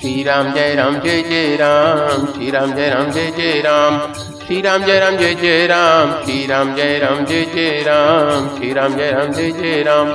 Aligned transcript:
श्री 0.00 0.22
राम 0.24 0.52
जय 0.54 0.74
राम 0.74 0.94
जय 1.00 1.22
जय 1.22 1.56
राम 1.56 2.24
श्री 2.26 2.50
राम 2.50 2.72
जय 2.74 2.88
राम 2.90 3.10
जय 3.12 3.30
जय 3.36 3.60
राम 3.64 3.98
श्री 4.46 4.60
राम 4.62 4.84
जय 4.84 4.98
राम 5.00 5.16
जय 5.16 5.34
जय 5.40 5.66
राम 5.66 6.12
श्री 6.24 6.46
राम 6.46 6.74
जय 6.76 6.98
राम 6.98 7.22
जय 7.24 7.44
जय 7.50 7.82
राम 7.86 8.48
श्री 8.56 8.72
राम 8.72 8.94
जय 8.96 9.10
राम 9.12 9.32
जय 9.32 9.50
जय 9.52 9.82
राम 9.82 10.10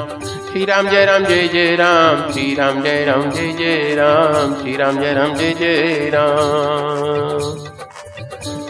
श्री 0.51 0.65
राम 0.65 0.89
जय 0.89 1.05
राम 1.05 1.25
जय 1.25 1.47
जय 1.53 1.75
राम 1.75 2.31
श्री 2.31 2.53
राम 2.55 2.81
जय 2.83 3.05
राम 3.05 3.29
जय 3.31 3.51
जय 3.57 3.95
राम 3.95 4.53
श्री 4.61 4.75
राम 4.77 4.99
जय 4.99 5.13
राम 5.13 5.35
जय 5.37 5.53
जय 5.59 6.09
राम 6.13 7.65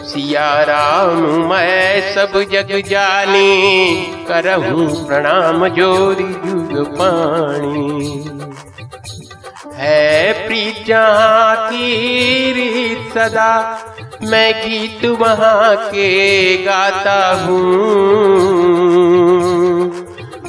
सिया 0.08 0.50
राम 0.64 1.22
मैं 1.50 2.14
सब 2.14 2.40
जग 2.52 2.72
जानी 2.88 3.96
करहूँ 4.28 4.86
प्रणाम 5.06 5.66
जोरी 5.76 6.32
जुग 6.44 6.94
पाणी 6.98 8.37
है 9.78 10.32
प्रीजा 10.46 11.54
की 11.54 11.92
रीत 12.52 13.12
सदा। 13.12 13.78
मैं 14.30 14.52
गीत 14.54 15.04
वहाँ 15.04 15.76
के 15.76 16.56
गाता 16.56 17.44
हूँ। 17.44 17.68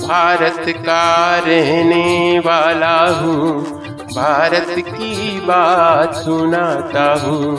भारत 0.08 0.64
का 0.68 1.38
रहने 1.38 2.40
वाला 2.40 2.98
हूँ। 3.08 3.62
भारत 4.16 4.76
की 4.78 5.40
बात 5.40 6.16
सुनाता 6.16 7.14
हूँ। 7.14 7.56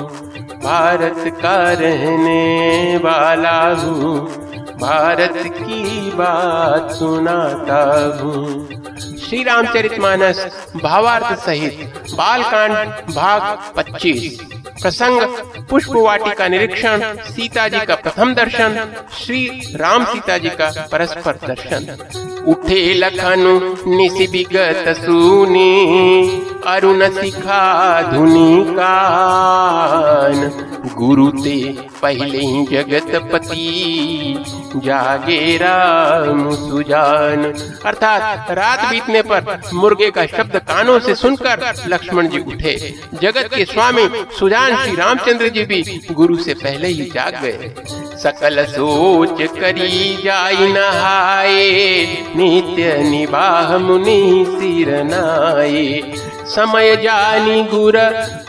भारत 0.64 1.24
का 1.26 1.72
रहने 1.72 2.96
वाला 2.96 3.60
हूँ। 3.74 4.26
भारत 4.80 5.42
की 5.46 6.10
बात 6.10 6.90
सुनाता 6.90 7.82
हूँ। 8.22 8.79
श्री 9.30 9.42
रामचरित 9.42 9.92
मानस 9.98 10.38
भावार्थ 10.76 11.44
सहित, 11.44 11.82
बालकांड, 12.14 12.72
भाग 13.14 13.42
25 13.76 14.40
प्रसंग 14.82 15.20
पुष्प 15.70 15.92
वाटी 15.96 16.30
का 16.30 16.48
निरीक्षण 16.48 17.02
सीता 17.26 17.68
जी 17.68 17.80
का 17.80 17.94
प्रथम 17.96 18.34
दर्शन, 18.34 18.94
श्री 19.18 19.44
राम 19.76 20.04
सीता 20.04 20.38
जी 20.38 20.50
का 20.50 20.70
परस्पर 20.92 21.38
दर्शन। 21.46 21.86
उठे 22.48 22.94
लखनु 22.94 23.58
विगत 24.26 24.84
सुनी, 24.96 26.28
अरुण 26.66 27.08
सिखा 27.10 28.02
धुनी 28.02 28.64
कान। 28.64 30.50
गुरु 30.96 31.30
ते 31.30 31.76
पहले 32.02 32.64
जगत 32.64 33.30
पति 33.32 34.44
जागे 34.76 35.56
राम 35.56 36.50
सुजान। 36.54 37.44
अर्थात 37.86 38.50
रात 38.50 38.90
बीतने 38.90 39.22
पर 39.22 39.60
मुर्गे 39.74 40.10
का 40.10 40.26
शब्द 40.26 40.56
कानों 40.56 40.98
से 40.98 41.14
सुनकर 41.14 41.74
लक्ष्मण 41.86 42.28
जी 42.28 42.38
उठे। 42.38 42.94
जगत 43.22 43.50
के 43.54 43.64
स्वामी 43.64 44.08
सुजान 44.38 44.76
श्री 44.76 44.96
रामचंद्र 44.96 45.48
जी 45.48 45.64
भी 45.64 46.00
गुरु 46.12 46.36
से 46.36 46.54
पहले 46.54 46.88
ही 46.88 47.10
जाग 47.14 47.42
गए। 47.42 47.74
सकल 48.22 48.64
सोच 48.70 49.42
करी 49.58 50.16
जाई 50.24 50.72
नहाए 50.72 51.68
नित्य 52.36 52.96
निवाह 53.10 53.76
मुनि 53.86 54.20
सिर 54.48 54.90
नाये 55.12 55.86
समय 56.50 56.96
जानी 56.96 57.62
गुर, 57.64 57.96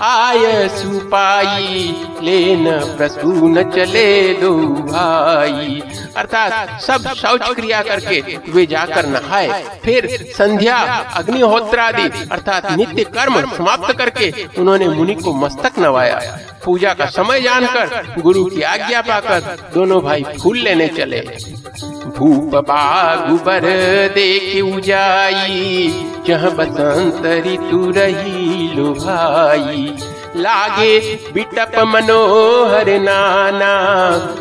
आय 0.02 0.68
सुपाई। 0.70 1.96
लेन 2.24 2.66
प्रसून 2.98 3.62
चले 3.72 4.34
दो 4.34 4.54
भाई। 4.86 5.82
अर्थात 6.18 6.82
सब 6.82 7.08
शौच 7.14 7.50
क्रिया 7.56 7.82
करके 7.82 8.38
वे 8.50 8.66
जाकर 8.66 9.06
नहाए। 9.06 9.64
फिर 9.86 10.08
संध्या, 10.38 10.78
अग्निहोत्रादि, 11.16 12.10
अर्थात 12.32 12.72
नित्य 12.72 13.04
कर्म 13.04 13.40
समाप्त 13.56 13.98
करके 13.98 14.34
उन्होंने 14.58 14.88
मुनि 14.88 15.16
को 15.16 15.34
मस्तक 15.34 15.80
नवाया। 15.80 16.20
पूजा 16.66 16.94
का 16.94 17.06
समय 17.06 17.42
जानकर 17.42 18.22
गुरु 18.22 18.46
की 18.46 18.62
आज्ञा 18.62 19.02
पाकर 19.02 19.58
दोनों 19.74 20.02
भाई 20.02 20.24
फूल 20.42 20.58
लेने 20.58 20.88
चले। 20.88 21.20
भूप 22.18 22.56
बागु 22.56 23.36
बर 23.36 23.62
देख 24.16 24.64
उजाई, 24.64 26.08
जहाँ 26.28 26.52
बसंत 26.52 27.26
ऋतु 27.46 27.91
रही 27.94 28.72
लुभाई। 28.76 29.98
लागे 30.36 31.00
बिटप 31.34 31.72
मनोहर 31.88 32.90
नाना, 33.00 33.72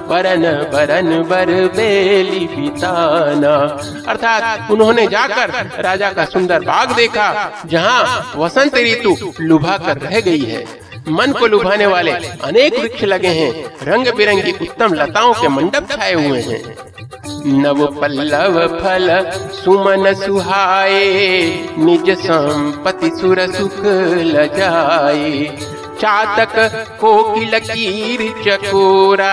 बरन 0.09 0.45
बरन 0.73 1.23
बर 1.23 1.51
बेली 1.77 2.47
बिताना। 2.47 3.55
अर्थात 4.09 4.71
उन्होंने 4.71 5.07
जाकर 5.07 5.83
राजा 5.83 6.11
का 6.13 6.25
सुंदर 6.25 6.61
बाग 6.61 6.95
देखा, 6.97 7.29
जहाँ 7.67 8.33
वसंत 8.37 8.77
ऋतु 8.77 9.17
लुभा 9.41 9.77
कर 9.79 9.99
रह 9.99 10.21
गई 10.21 10.45
है। 10.45 10.65
मन 11.09 11.33
को 11.33 11.47
लुभाने 11.47 11.87
वाले 11.87 12.13
अनेक 12.13 12.79
वृक्ष 12.79 13.05
लगे 13.05 13.29
हैं। 13.29 13.53
रंग 13.83 14.09
बिरंगी 14.17 14.53
उत्तम 14.53 14.95
लताओं 14.95 15.33
के 15.35 15.49
मंडप 15.49 15.91
छाए 15.91 16.13
हुए 16.13 16.41
हैं। 16.41 16.63
नव 17.47 17.87
पल्लव 18.01 18.67
फल, 18.79 19.09
सुमन 19.55 20.13
सुहाए, 20.15 21.69
निज 21.79 22.11
संपति 22.19 23.11
सुर 23.21 23.47
सुख 23.53 23.81
लजाए। 24.27 25.59
चातक 26.01 26.97
कोकिल 27.01 27.59
कीर 27.61 28.23
चकोरा, 28.45 29.33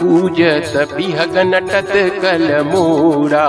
पूजत 0.00 0.94
बिहग 0.94 1.36
नटत 1.46 1.92
कल 2.22 2.46
मोरा। 2.64 3.44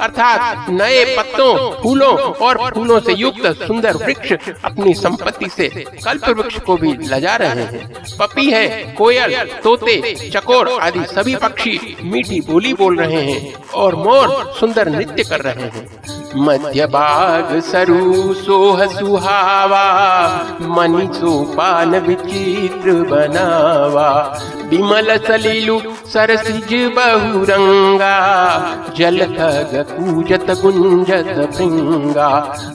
अर्थात 0.00 0.70
नए 0.70 1.04
पत्तों, 1.16 1.54
फूलों 1.82 2.12
और 2.16 2.58
फूलों 2.74 2.98
से 3.00 3.12
युक्त 3.14 3.46
सुंदर 3.62 3.96
वृक्ष 3.96 4.32
अपनी 4.64 4.94
संपत्ति 4.94 5.48
से 5.48 5.68
कल्प 6.04 6.28
वृक्ष 6.28 6.58
को 6.60 6.76
भी 6.76 6.92
लजा 7.04 7.36
रहे 7.36 7.64
हैं। 7.64 7.88
पपी 8.20 8.50
है, 8.50 8.68
कोयल, 8.98 9.34
तोते, 9.62 10.14
चकोर 10.30 10.68
आदि 10.80 11.04
सभी 11.06 11.34
पक्षी 11.36 11.96
मीठी 12.04 12.40
बोली 12.40 12.72
बोल 12.74 12.96
रहे 12.96 13.22
हैं 13.22 13.54
और 13.74 13.94
मोर 13.96 14.52
सुंदर 14.60 14.88
नृत्य 14.88 15.24
कर 15.24 15.40
रहे 15.40 15.64
हैं। 15.66 15.88
मध्य 16.36 16.86
बाग 16.86 17.48
सरु 17.60 18.34
सोह 18.34 18.84
सुहावा 18.86 19.84
मनी 20.76 21.06
सोपान 21.14 21.96
विचित्र 21.96 22.92
बनावा। 22.92 24.10
विमल 24.70 25.16
सलीलु 25.18 25.78
सरसिज 26.06 26.72
बहुरंगा, 26.96 28.14
जल 28.96 29.18
खग 29.28 29.72
कूजत 29.90 30.50
गुंजत 30.62 31.32
भृंगा 31.52 32.28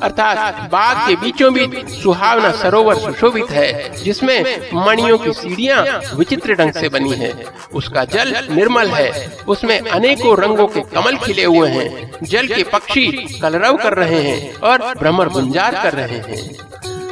अर्थात 0.04 0.62
बाग 0.72 1.08
के 1.08 1.16
बीचों 1.16 1.54
बीच 1.54 1.90
सुहावना 1.92 2.52
सरोवर 2.54 2.96
सुशोभित 2.96 3.52
है, 3.52 3.70
जिसमें 4.04 4.40
मणियों 4.78 5.18
की 5.18 5.34
सीढ़ियाँ 5.34 5.84
विचित्र 6.16 6.56
ढंग 6.56 6.74
से 6.74 6.90
बनी 6.90 7.14
है। 7.14 7.34
उसका 7.74 8.06
जल 8.06 8.36
निर्मल 8.52 8.90
है, 8.90 9.10
उसमें 9.48 9.80
अनेकों 9.80 10.38
रंगों 10.38 10.68
के 10.68 10.82
कमल 10.94 11.18
खिले 11.18 11.44
हुए 11.46 11.70
हैं। 11.70 12.12
जल 12.24 12.48
के 12.48 12.64
पक्षी 12.64 13.06
कलरव 13.42 13.78
कर 13.78 13.94
रहे 13.94 14.22
हैं 14.22 14.54
और 14.62 14.94
भ्रमर 15.00 15.30
गुंजार 15.30 15.82
कर 15.84 15.94
रहे 15.94 16.20
हैं। 16.28 16.44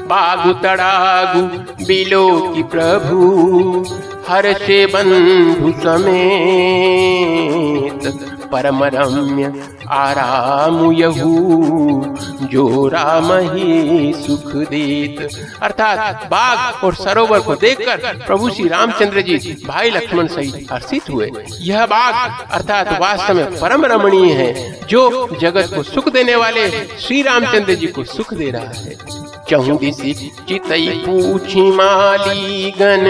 बागु 0.08 0.54
तड़ागु 0.60 1.42
बिलो 1.86 2.26
की 2.56 2.64
प्रभु 2.64 3.20
हर 4.28 4.46
से 4.58 4.76
बंधु 4.94 5.72
समेत 5.84 7.24
परमरम्य 8.52 9.46
आराम 9.92 10.92
यहू, 10.92 12.18
जो 12.44 12.88
राम 12.88 13.32
ही 13.50 14.14
सुख 14.18 14.52
देत। 14.70 15.30
अर्थात 15.62 16.26
बाग 16.26 16.84
और 16.84 16.96
सरोवर 16.96 17.40
को 17.40 17.56
देखकर 17.56 17.98
प्रभु 18.28 18.50
श्री 18.50 18.68
रामचंद्र 18.68 19.22
जी 19.22 19.38
भाई 19.68 19.90
लक्ष्मण 19.90 20.28
सहित 20.28 20.72
हर्षित 20.72 21.10
हुए। 21.10 21.32
यह 21.62 21.86
बाग 21.86 22.48
अर्थात 22.52 23.00
वास्तव 23.02 23.34
में 23.34 23.60
परम 23.60 23.86
रमणीय 23.86 24.34
है, 24.34 24.52
जो 24.88 25.28
जगत 25.42 25.74
को 25.76 25.84
सुख 25.84 26.10
देने 26.10 26.36
वाले 26.36 26.70
श्री 27.00 27.22
रामचंद्र 27.22 27.76
जी 27.76 27.88
को 27.88 28.04
सुख 28.04 28.34
दे 28.34 28.50
रहा 28.52 28.72
है। 28.76 28.98
चौदिसी 29.50 30.14
चितई 30.48 30.88
पूछी 31.06 31.62
माली 31.72 32.72
गन 32.72 33.06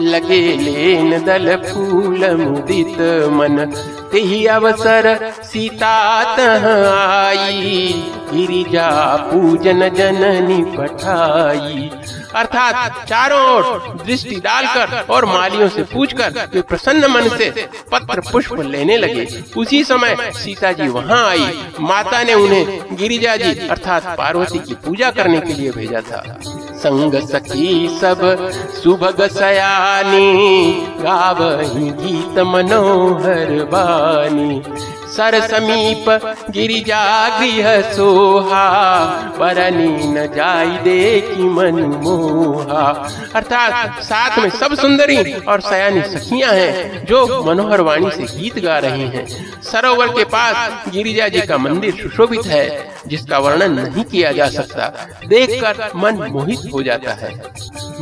लगे 0.00 0.40
लेन 0.56 1.24
दल 1.24 1.54
फूल 1.64 2.30
मुदित 2.36 3.00
मन। 3.32 3.72
तेही 4.14 4.44
अवसर 4.46 5.32
सीता 5.44 5.96
तह 6.36 6.66
आई। 6.88 7.92
गिरिजा 8.32 8.90
पूजन 9.16 9.88
जननी 9.88 10.58
पठाई। 10.76 11.90
अर्थात 12.34 13.08
चारों 13.08 13.40
ओर 13.46 13.96
दृष्टि 14.06 14.36
डालकर 14.36 15.12
और 15.12 15.24
मालियों 15.24 15.68
से 15.68 15.82
पूछकर 15.82 16.48
वे 16.54 16.62
प्रसन्न 16.62 17.10
मन 17.10 17.28
से 17.28 17.50
पत्र 17.92 18.20
पुष्प 18.32 18.60
लेने 18.60 18.96
लगे। 18.96 19.26
उसी 19.56 19.82
समय 19.84 20.16
सीता 20.34 20.72
जी 20.72 20.88
वहाँ 20.88 21.22
आई। 21.28 21.52
माता 21.80 22.22
ने 22.22 22.34
उन्हें 22.34 22.96
गिरिजा 22.96 23.36
जी 23.36 23.68
अर्थात 23.68 24.06
पार्वती 24.18 24.58
की 24.58 24.74
पूजा 24.86 25.10
करने 25.10 25.40
के 25.40 25.52
लिए 25.52 25.70
भेजा 25.70 26.00
था। 26.00 26.22
संग 26.84 27.14
सखी 27.30 27.68
सब 28.00 28.20
सुभग 28.82 29.20
सयानी 29.38 30.72
गावही 31.02 31.90
गीत 32.02 32.38
मनोहर 32.52 33.52
बानी 33.74 34.62
सर 35.16 35.40
समीप 35.48 36.08
गिरिजा 36.50 37.02
गृह 37.38 37.80
सोहा 37.92 38.64
परनी 39.38 39.88
न 40.08 40.26
जाई 40.34 40.76
देखी 40.84 41.48
मन 41.48 41.80
मोहा। 42.04 42.82
अर्थात 43.34 44.02
साथ 44.02 44.38
में 44.38 44.48
सब 44.50 44.74
सुंदरी 44.74 45.18
और 45.34 45.60
सयानी 45.60 46.02
सखियाँ 46.08 46.52
हैं, 46.52 47.04
जो 47.06 47.42
मनोहर 47.44 47.80
वाणी 47.80 48.10
से 48.10 48.24
गीत 48.32 48.58
गा 48.64 48.78
रही 48.78 49.08
हैं। 49.08 49.26
सरोवर 49.62 50.08
के 50.08 50.24
पास 50.24 50.90
गिरिजा 50.92 51.28
जी 51.28 51.40
का 51.42 51.58
मंदिर 51.58 51.94
सुशोभित 51.94 52.46
है, 52.46 52.64
जिसका 53.08 53.38
वर्णन 53.38 53.72
नहीं 53.80 54.04
किया 54.04 54.32
जा 54.32 54.48
सकता। 54.48 54.88
देखकर 55.28 55.90
मन 55.96 56.22
मोहित 56.32 56.70
हो 56.72 56.82
जाता 56.82 57.12
है। 57.14 57.32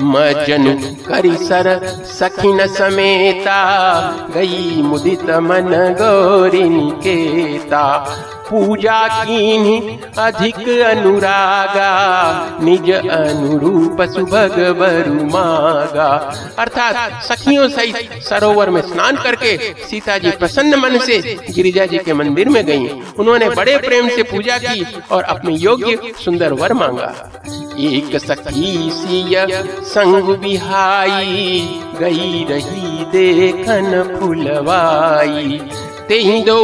मजन 0.05 0.65
करी 1.09 1.35
सर 1.39 1.67
सखिन 2.11 2.67
समेता, 2.69 3.61
गई 4.35 4.83
मुदित 4.83 5.31
मन 5.43 5.71
गौरी 6.01 6.69
निकेता 7.05 7.85
पूजा 8.49 9.01
की 9.09 9.79
अधिक 10.19 10.57
अनुरागा, 10.87 11.91
निज 12.63 12.91
अनुरूप 12.91 14.03
सुभग 14.13 14.57
बरु 14.79 15.25
मागा। 15.27 16.09
अर्थात 16.59 17.23
सखियों 17.25 17.69
सहित 17.69 18.23
सरोवर 18.23 18.71
में 18.71 18.81
स्नान 18.83 19.17
करके 19.17 19.57
सीता 19.85 20.19
जी 20.19 20.31
प्रसन्न 20.31 20.81
मन 20.81 20.99
से 20.99 21.19
गिरिजा 21.51 21.87
जी 21.87 21.99
के 21.99 22.13
मंदिर 22.13 22.49
में 22.49 22.65
गईं। 22.67 22.89
उन्होंने 23.19 23.49
बड़े 23.51 23.77
प्रेम 23.79 24.09
से 24.09 24.23
पूजा 24.23 24.59
की 24.59 24.85
और 25.11 25.23
अपने 25.23 25.55
योग्य 25.55 26.13
सुंदर 26.25 26.53
वर 26.53 26.73
मांगा। 26.73 27.15
एक 27.81 28.17
सखी 28.17 28.91
सिय 28.93 29.47
संग 29.85 30.37
बिहाई, 30.37 31.81
गई 32.01 32.45
रही 32.51 33.05
देखन 33.13 34.19
फुलवाई। 34.21 35.61
तेहि 36.13 36.41
दो 36.43 36.57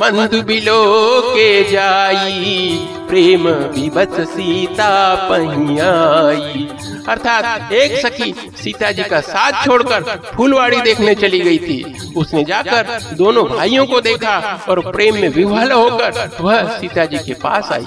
बंधु 0.00 0.38
बिलो 0.42 0.82
के 1.26 1.48
जाई, 1.70 2.78
प्रेम 3.08 3.48
विवत 3.48 4.14
सीता 4.28 4.92
पहियाई 5.28 6.64
अर्थात 7.08 7.72
एक 7.72 7.96
सखी 7.96 8.28
सीता 8.56 8.92
जी 8.92 9.02
का 9.02 9.20
साथ 9.20 9.52
छोड़कर 9.64 10.00
फूलवाड़ी 10.36 10.80
देखने 10.80 11.14
चली 11.14 11.40
गई 11.40 11.58
थी। 11.58 11.78
उसने 12.16 12.44
जाकर 12.44 12.82
दोनों 13.16 13.44
भाइयों 13.46 13.86
को 13.86 14.00
देखा 14.00 14.36
और 14.68 14.80
प्रेम 14.90 15.14
में 15.14 15.28
विवल 15.28 15.72
होकर 15.72 16.10
वह 16.40 16.58
सीता 16.78 17.04
जी 17.04 17.18
के 17.18 17.34
पास 17.44 17.72
आई। 17.72 17.86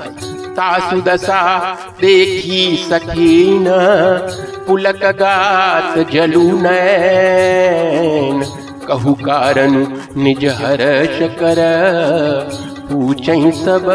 तासु 0.54 1.02
दशा, 1.02 1.42
देखी 2.02 2.64
सखीन 2.90 3.66
पुलक 4.68 5.06
गात 5.20 5.94
जलू 6.12 6.48
नैन। 6.62 8.38
कहु 8.90 9.14
कारण, 9.14 9.88
निज 10.18 10.46
हर्ष 10.46 11.20
कर 11.22 11.60
पूछई 12.92 13.52
सब 13.52 13.86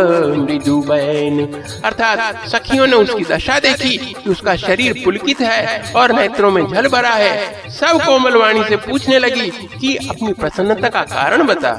मृदु 0.50 0.76
बैन। 0.76 1.62
अर्थात, 1.85 2.49
सखियों 2.49 2.87
ने 2.87 2.96
उसकी 2.96 3.25
दशा 3.25 3.58
देखी 3.58 3.96
कि 3.96 4.31
उसका 4.31 4.56
शरीर 4.56 5.02
पुलकित 5.05 5.41
है 5.41 5.93
और 5.96 6.12
नेत्रों 6.12 6.50
में 6.50 6.67
जल 6.67 6.88
भरा 6.88 7.08
है। 7.08 7.38
सब 7.70 8.00
कोमल 8.06 8.37
वाणी 8.37 8.64
से 8.64 8.76
पूछने 8.76 9.19
लगी 9.19 9.50
कि 9.81 9.96
अपनी 9.96 10.32
प्रसन्नता 10.32 10.88
का 10.88 11.02
कारण 11.02 11.46
बता। 11.46 11.73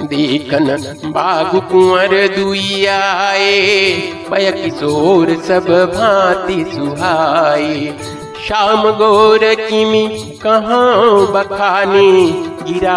देखन, 0.00 0.94
बाघ 1.04 1.70
कुंवर 1.70 2.28
दुआए 2.38 3.90
पय 4.30 4.52
किशोर 4.52 5.42
सब 5.48 5.92
भांति 5.96 6.72
सुहाए। 6.74 7.98
शाम 8.48 8.90
गोर 8.90 9.40
किमी 9.44 10.38
कहाँ 10.42 11.32
बखानी 11.32 12.51
गिरा, 12.62 12.96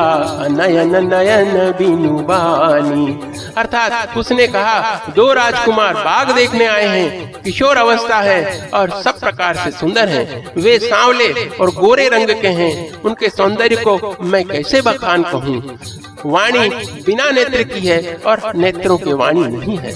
नयन 0.49 0.95
नयन 1.13 1.71
बिनु 1.71 2.19
बानी। 2.19 3.19
अर्थात 3.57 4.17
उसने 4.17 4.47
कहा, 4.47 5.05
दो 5.15 5.33
राजकुमार 5.33 5.93
बाग 5.93 6.35
देखने 6.35 6.65
आए 6.65 6.87
हैं, 6.87 7.41
किशोर 7.41 7.77
अवस्था 7.77 8.19
है 8.21 8.69
और 8.73 8.89
सब 9.01 9.19
प्रकार 9.19 9.55
से 9.55 9.71
सुंदर 9.71 10.09
हैं। 10.09 10.45
वे 10.57 10.77
सांवले 10.79 11.31
और 11.61 11.69
गोरे 11.69 12.09
रंग 12.09 12.29
के 12.41 12.47
हैं, 12.47 13.01
उनके 13.01 13.29
सौंदर्य 13.29 13.75
को 13.75 14.15
मैं 14.21 14.43
कैसे 14.47 14.81
बखान 14.81 15.23
कहूँ? 15.23 15.79
वाणी 16.25 16.69
बिना 17.05 17.29
नेत्र 17.31 17.63
की 17.63 17.87
है 17.87 18.21
और 18.25 18.51
नेत्रों 18.55 18.97
के 18.97 19.13
वाणी 19.13 19.47
नहीं 19.47 19.77
है। 19.77 19.91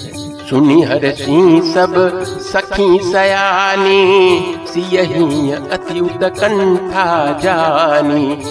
सुनी 0.50 0.82
हर 0.82 1.12
सिंह 1.16 1.74
सब, 1.74 1.94
सखी 2.42 3.00
सयानी, 3.12 4.56
सियही 4.68 5.52
अति 5.52 6.00
कंठा 6.22 7.40
जानी। 7.44 8.44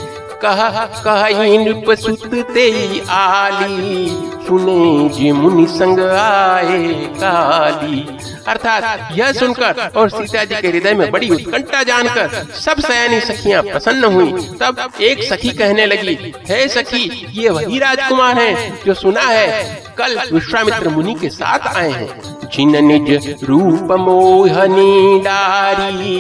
कह 0.43 0.85
कही 1.05 1.59
नृप 1.59 1.91
सुत 1.99 2.35
ते 2.55 2.69
आली। 3.11 4.09
सुने 4.47 5.09
जी 5.09 5.31
मुनि 5.33 5.67
संग 5.69 6.01
आए 6.01 6.93
काली। 7.15 8.07
अर्थात 8.49 9.13
यह 9.13 9.33
सुनकर 9.33 9.91
और 9.97 10.11
सीता 10.11 10.45
जी 10.45 10.55
के 10.55 10.69
हृदय 10.69 10.95
में 10.95 11.11
बड़ी 11.11 11.29
उत्कंठा 11.31 11.83
जानकर 11.83 12.47
सब 12.57 12.81
सयानी 12.81 13.21
सखियाँ 13.21 13.63
प्रसन्न 13.63 14.05
हुई। 14.05 14.33
तब 14.63 14.89
एक 15.01 15.23
सखी 15.25 15.51
कहने 15.53 15.87
लगी, 15.87 16.17
हे 16.49 16.67
सखी, 16.69 17.27
ये 17.33 17.49
वही 17.51 17.79
राजकुमार 17.79 18.39
हैं 18.39 18.79
जो 18.87 18.95
सुना 18.95 19.23
है, 19.23 19.63
कल 19.99 20.19
विश्वामित्र 20.33 20.89
मुनि 20.89 21.15
के 21.15 21.31
साथ 21.31 21.77
आए 21.77 21.91
हैं। 21.91 22.38
जिन 22.53 22.77
निज 22.85 23.27
रूप 23.49 23.93
मोहनी 24.01 25.21
डारी 25.21 26.19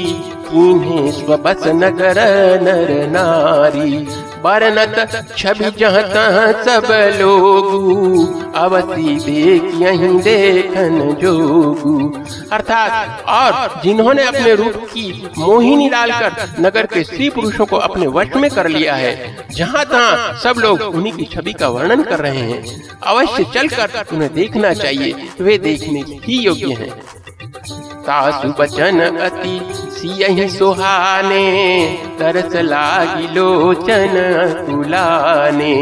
इन्हें 0.62 1.10
स्वबस 1.12 1.66
नगर 1.74 2.18
नर 2.62 2.90
नारी। 3.10 4.27
बरनत 4.42 5.34
छवि 5.36 5.70
जहाँ 5.78 6.02
तहाँ 6.04 6.52
सब 6.64 6.86
लोगू, 7.18 8.24
अवती 8.56 9.14
देख 9.16 9.62
यही 9.80 10.08
देखन 10.22 11.16
जोगू। 11.20 11.94
अर्थात 12.52 13.24
और 13.28 13.80
जिन्होंने 13.82 14.24
अपने 14.24 14.54
रूप 14.54 14.76
की 14.86 15.30
मोहिनी 15.38 15.88
डालकर 15.90 16.60
नगर 16.60 16.86
के 16.86 17.02
स्त्री 17.04 17.28
पुरुषों 17.30 17.66
को 17.66 17.76
अपने 17.78 18.06
वश 18.08 18.36
में 18.36 18.50
कर 18.50 18.68
लिया 18.68 18.94
है, 18.94 19.36
जहाँ 19.50 19.84
तहाँ 19.84 20.38
सब 20.42 20.60
लोग 20.60 20.80
उन्हीं 20.84 21.12
की 21.12 21.24
छवि 21.34 21.52
का 21.52 21.68
वर्णन 21.68 22.02
कर 22.04 22.20
रहे 22.20 22.42
हैं। 22.42 22.62
अवश्य 23.04 23.44
चलकर 23.54 24.04
उन्हें 24.12 24.32
देखना 24.34 24.72
चाहिए, 24.74 25.28
वे 25.40 25.58
देखने 25.58 26.04
ही 26.24 26.38
योग्य 26.38 26.74
हैं। 26.74 26.92
तासु 28.08 28.48
बचन 28.58 29.00
अति 29.00 29.58
सियहि 29.74 30.48
सुहाने, 30.48 31.48
तरस 32.18 32.54
लागी 32.56 33.26
लोचन 33.34 34.14
तुलाने 34.66 35.74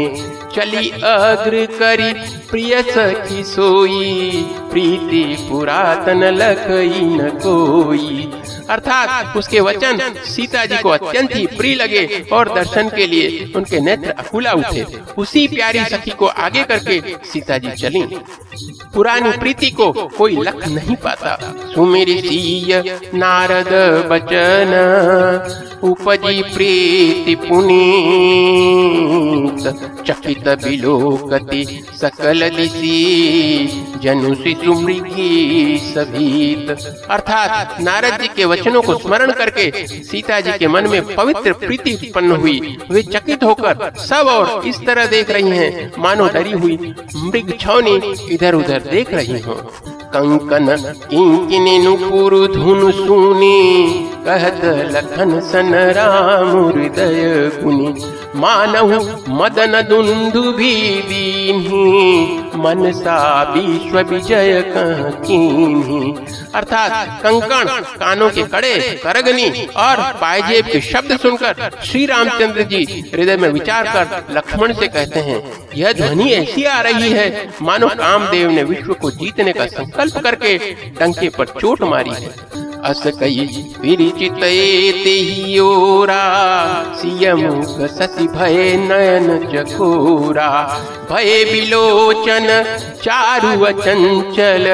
चली 0.55 0.89
अग्र 0.89 1.65
करी 1.79 2.13
प्रिय 2.49 2.81
सखी 2.81 3.43
सोई, 3.43 4.45
प्रीति 4.71 5.23
पुरातन 5.49 6.23
लखई 6.23 7.05
न 7.05 7.29
कोई। 7.43 8.36
अर्थात 8.69 9.37
उसके 9.37 9.59
वचन 9.59 9.95
सीता 10.25 10.65
जी 10.65 10.77
को 10.77 10.89
अत्यंत 10.89 11.35
ही 11.35 11.45
प्रिय 11.47 11.75
लगे 11.75 12.27
और 12.31 12.53
दर्शन 12.55 12.89
के 12.89 13.07
लिए 13.07 13.53
उनके 13.55 13.79
नेत्र 13.79 14.09
अकुला 14.09 14.51
उठे। 14.51 14.85
उसी 15.17 15.47
प्यारी 15.47 15.83
सखी 15.85 16.11
को 16.11 16.25
आगे 16.25 16.63
करके 16.63 16.95
सीता 17.25 17.57
जी 17.57 17.71
चली। 17.71 18.03
पुरानी 18.93 19.31
प्रीति 19.31 19.69
को 19.71 19.91
कोई 20.17 20.35
लख 20.35 20.67
नहीं 20.67 20.95
पाता। 20.95 21.31
सुमेरी 21.75 22.21
सीय, 22.21 22.99
नारद 23.13 23.71
बचन, 24.09 24.71
उपजी 25.83 26.41
प्रीति 26.43 27.35
पुनीत, 27.35 27.77
चकित 30.07 30.47
बिलोकति 30.63 31.63
सकल 31.97 32.49
दिशी 32.49 33.67
सुमृगी 34.65 35.35
सभीत। 35.95 36.69
अर्थात 37.09 37.81
नारद 37.81 38.13
जी 38.21 38.27
के 38.27 38.45
वचनों 38.45 38.56
को 38.81 38.97
स्मरण 38.97 39.31
करके 39.31 39.87
सीता 40.03 40.39
जी 40.39 40.51
के 40.51 40.67
मन 40.67 40.87
में 40.87 41.15
पवित्र 41.15 41.53
प्रीति 41.53 41.93
उत्पन्न 41.93 42.31
हुई। 42.31 42.77
वे 42.91 43.01
चकित 43.03 43.43
होकर 43.43 43.91
सब 43.99 44.27
और 44.27 44.67
इस 44.67 44.79
तरह 44.85 45.05
देख 45.05 45.31
रही 45.31 45.49
हैं। 45.49 45.91
मानो 45.99 46.27
डरी 46.29 46.51
हुई 46.51 46.77
मृग 47.15 47.53
छौनी 47.59 47.95
इधर 48.33 48.55
उधर 48.55 48.79
देख 48.79 49.13
रही 49.13 49.39
हो। 49.39 49.53
कंकन 50.13 50.75
किंकिनी 51.09 51.77
नुपुर 51.79 52.35
धुन, 52.47 52.91
सुनी। 52.91 54.09
कहत 54.27 54.61
लखन 54.93 55.39
सन 55.41 55.73
राम 55.95 56.49
हृदय 56.69 57.51
गुनी 57.61 57.93
मानव 58.35 58.89
मदन 59.31 59.81
दुंदु 59.81 60.41
भी 60.51 60.73
दीन्ही। 61.01 62.51
मनसा 62.57 63.17
विश्व 63.53 63.99
विजय 64.09 64.61
कहीं 64.67 66.13
अर्थात 66.53 67.21
कंकण 67.23 67.71
कानों 67.95 68.29
के 68.29 68.43
कड़े 68.45 68.73
करगनी 69.03 69.65
और 69.77 70.01
पायजेब 70.21 70.65
के 70.65 70.81
शब्द 70.81 71.17
सुनकर 71.17 71.69
श्री 71.85 72.05
रामचंद्र 72.05 72.63
जी 72.63 72.83
हृदय 73.13 73.37
में 73.37 73.49
विचार 73.49 73.87
कर 73.87 74.33
लक्ष्मण 74.37 74.73
से 74.73 74.87
कहते 74.87 75.19
हैं, 75.21 75.41
यह 75.75 75.93
ध्वनि 75.93 76.31
ऐसी 76.33 76.63
आ 76.65 76.79
रही 76.81 77.11
है, 77.11 77.49
मानो 77.61 77.87
कामदेव 77.95 78.49
ने 78.51 78.63
विश्व 78.65 78.93
को 78.93 79.11
जीतने 79.13 79.53
का 79.53 79.67
संकल्प 79.67 80.17
करके 80.19 80.57
डंके 80.99 81.29
पर 81.29 81.59
चोट 81.59 81.81
मारी 81.85 82.13
है। 82.13 82.75
अस 82.87 83.01
कई 83.19 83.45
विरिचित 83.81 84.33
तेहियोरा 84.33 86.21
सिय 86.97 87.33
मुख 87.33 87.79
भय 88.35 88.75
नयन 88.81 89.27
चकोरा 89.51 90.49
भय 91.11 91.43
विलोचन, 91.43 92.47
चारु 93.03 93.51
अचंचल, 93.65 94.65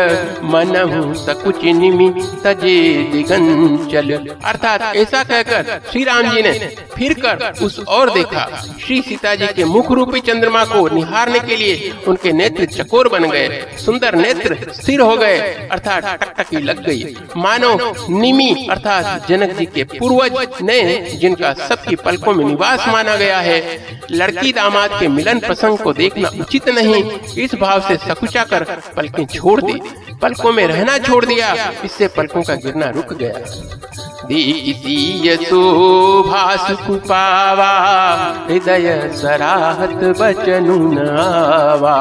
मनहु 0.44 1.14
सकुच 1.16 1.64
निमि 1.74 2.10
तजे 2.46 2.78
दिगंचल। 3.12 4.10
अर्थात 4.46 4.96
ऐसा 4.96 5.24
कहकर 5.24 5.82
श्री 5.92 6.04
राम 6.04 6.30
जी 6.30 6.42
ने 6.42 6.54
फिर 6.96 7.14
कर 7.16 7.52
उस 7.62 7.80
और 7.90 8.12
देखा। 8.14 8.46
श्री 8.82 9.02
सीता 9.02 9.34
जी 9.36 9.48
के 9.48 9.66
मुख 9.66 9.92
रूपी 9.92 10.20
चंद्रमा 10.22 10.64
को 10.66 10.88
निहारने 10.90 11.40
के 11.40 11.56
लिए 11.56 11.92
उनके 12.08 12.32
नेत्र 12.32 12.66
चकोर 12.68 13.08
बन 13.10 13.30
गए। 13.30 13.66
सुंदर 13.78 14.16
नेत्र 14.16 14.58
स्थिर 14.74 15.00
हो 15.00 15.16
गए, 15.18 15.40
अर्थात 15.72 16.06
टकटकी 16.24 16.58
लग 16.58 16.84
गई। 16.86 17.16
मानो 17.38 17.74
निमि, 18.10 18.68
अर्थात 18.72 19.28
जनक 19.30 19.58
जी 19.58 19.66
के 19.66 19.84
पूर्वज 19.84 20.62
ने 20.62 20.82
जिनका 21.14 21.54
सबकी 21.68 21.96
पलकों 21.96 22.34
में 22.34 22.46
निवास 22.46 22.88
माना 22.88 23.16
गया 23.16 23.40
है, 23.40 23.62
लड़की 24.12 24.54
दामाद 24.54 25.00
के 25.00 25.08
मिलन 25.08 25.40
प्रसंग 25.40 25.78
को 25.78 25.94
देखना 25.94 26.30
उचित 26.40 26.70
नहीं। 26.70 27.04
इस 27.38 27.56
भाव 27.56 27.88
से 27.88 27.98
सकुचा 27.98 28.44
कर 28.44 28.64
पलकें 28.96 29.26
छोड़ 29.26 29.60
दी। 29.62 29.80
पलकों 30.22 30.52
में 30.52 30.66
रहना 30.68 30.98
छोड़ 30.98 31.26
दिया। 31.26 31.54
इससे 31.86 32.08
पलकों 32.08 32.44
का 32.44 32.56
गिरना 32.56 32.90
रुक 32.90 33.14
गया। 33.14 33.34
शोभास 35.44 36.68
कुपावा 36.88 37.72
हृदय 38.50 38.88
सराहत 39.16 40.04
बचनु 40.20 40.78
नावा। 40.94 41.98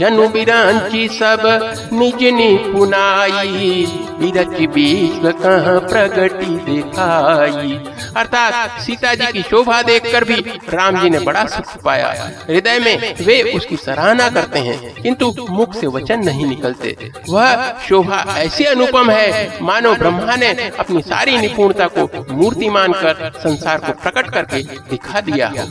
जनु 0.00 0.28
बिरांची 0.28 1.06
सब 1.08 1.42
निज 1.92 2.22
निपुनाई 2.34 3.86
विरच 4.20 4.60
विश्व 4.74 5.30
कह 5.32 5.66
प्रगति 5.88 6.52
दिखाई। 6.66 7.78
अर्थात 8.16 8.80
सीता 8.80 9.14
जी 9.14 9.26
की 9.32 9.42
शोभा 9.42 9.80
देखकर 9.82 10.24
भी 10.24 10.34
राम 10.68 11.00
जी 11.00 11.10
ने 11.10 11.18
बड़ा 11.18 11.44
सुख 11.46 11.76
पाया। 11.82 12.10
हृदय 12.50 12.78
में 12.78 13.14
वे 13.20 13.42
उसकी 13.52 13.76
सराहना 13.76 14.28
करते 14.28 14.58
हैं, 14.58 14.94
किंतु 15.02 15.34
मुख 15.50 15.74
से 15.74 15.86
वचन 15.86 16.24
नहीं 16.24 16.46
निकलते। 16.46 17.12
वह 17.30 17.64
शोभा 17.88 18.24
ऐसी 18.38 18.64
अनुपम 18.64 19.10
है, 19.10 19.58
मानो 19.62 19.94
ब्रह्मा 19.94 20.36
ने 20.36 20.70
अपनी 20.78 21.00
सारी 21.02 21.36
निपुणता 21.54 21.86
को 21.96 22.34
मूर्ति 22.34 22.68
मानकर 22.68 23.32
संसार 23.38 23.78
को 23.78 23.92
प्रकट 24.02 24.30
करके 24.30 24.62
दिखा 24.90 25.20
दिया 25.20 25.48
हो। 25.48 25.66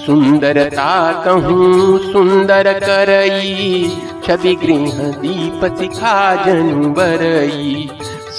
सुंदरता 0.00 0.90
कहूँ, 1.24 1.98
सुंदर 2.12 2.72
करई, 2.80 3.88
छवि 4.26 4.54
गृह 4.54 4.98
दीप 5.18 5.64
सिखा 5.78 6.44
जन 6.44 6.92
बरई। 6.92 7.88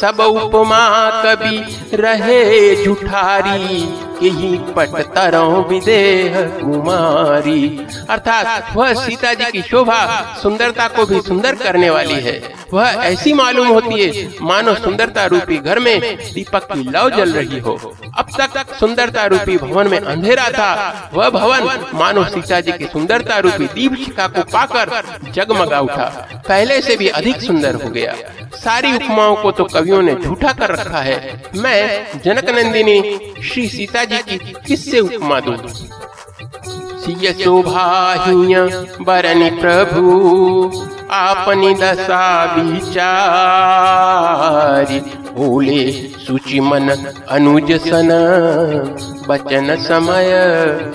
सब 0.02 0.20
उपमा 0.22 0.86
कभी 1.26 1.58
रहे 1.94 2.76
जुठारी 2.84 3.82
यही 4.24 4.58
पट 4.76 5.02
तरो 5.16 5.46
विदेह 5.70 6.42
कुमारी। 6.60 7.88
अर्थात 8.10 8.76
वह 8.76 8.94
सीता 8.94 9.34
जी 9.34 9.52
की 9.52 9.62
शोभा, 9.62 10.00
सुंदरता 10.42 10.88
को 10.88 11.06
भी 11.06 11.22
सुंदर 11.22 11.56
करने 11.56 11.90
वाली 11.90 12.20
है। 12.22 12.42
वह 12.74 13.04
ऐसी 13.04 13.34
मालूम 13.34 13.68
होती 13.68 14.02
है, 14.04 14.30
मानो 14.42 14.74
सुंदरता 14.76 15.26
रूपी 15.26 15.58
घर 15.58 15.80
में 15.80 16.00
दीपक 16.34 16.68
की 16.74 16.84
लव 16.90 17.10
जल 17.10 17.34
रही 17.34 17.60
हो। 17.60 17.74
अब 18.18 18.30
तक 18.40 18.76
सुंदरता 18.80 19.26
रूपी 19.26 19.58
भवन 19.58 19.88
में 19.88 20.00
अंधेरा 20.00 20.50
था। 20.50 21.12
वह 21.14 21.30
भवन 21.30 21.86
मानो 21.94 22.24
सीता 22.24 22.60
जी 22.62 22.72
की 22.72 22.86
सुंदरता 22.86 23.38
रूपी 23.38 23.68
दीप 23.68 23.96
शिखा 23.96 24.28
को 24.28 24.42
पाकर 24.44 24.92
जगमगा 25.32 25.80
उठा। 25.80 26.06
पहले 26.48 26.82
से 26.82 26.96
भी 26.96 27.08
अधिक 27.08 27.42
सुंदर 27.42 27.76
हो 27.76 27.90
गया। 27.90 28.16
सारी 28.56 28.96
उपमाओं 28.96 29.36
को 29.36 29.52
तो 29.52 29.64
कवियों 29.64 30.02
ने 30.02 30.16
झूठा 30.16 30.52
कर 30.52 30.70
रखा 30.70 31.00
है। 31.00 31.42
मैं 31.56 32.06
जनक 32.26 32.50
नंदिनी 32.50 32.98
श्री 33.44 33.68
सीता 33.70 34.04
जी 34.08 34.38
की 34.38 34.54
किससे 34.68 35.00
उपमा 35.00 35.40
दो? 35.40 35.58
सिय 37.02 37.34
बरन 37.34 38.70
बरनि 39.06 39.50
प्रभु 39.50 40.02
आपनी 41.12 41.74
दशा 41.74 42.56
विचार। 42.56 44.86
भोले 45.36 45.92
सुचि 46.28 46.60
मन 46.60 46.90
अनुज 47.30 47.72
सन 47.82 48.10
बचन 49.28 49.76
समय 49.84 50.32